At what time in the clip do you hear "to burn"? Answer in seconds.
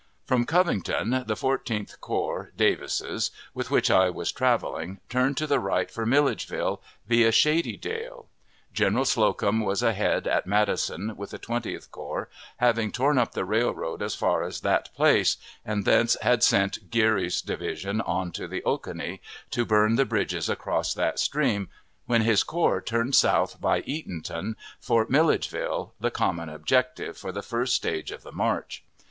19.51-19.97